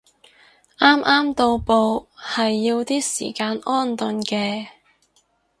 [0.79, 4.65] 啱啱到埗係要啲時間安頓嘅